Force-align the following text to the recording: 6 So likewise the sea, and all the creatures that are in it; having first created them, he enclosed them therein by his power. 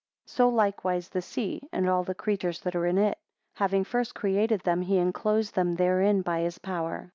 6 0.25 0.31
So 0.35 0.49
likewise 0.49 1.09
the 1.09 1.21
sea, 1.21 1.69
and 1.71 1.87
all 1.87 2.03
the 2.03 2.15
creatures 2.15 2.61
that 2.61 2.75
are 2.75 2.87
in 2.87 2.97
it; 2.97 3.19
having 3.57 3.83
first 3.83 4.15
created 4.15 4.61
them, 4.61 4.81
he 4.81 4.97
enclosed 4.97 5.53
them 5.53 5.75
therein 5.75 6.23
by 6.23 6.39
his 6.39 6.57
power. 6.57 7.07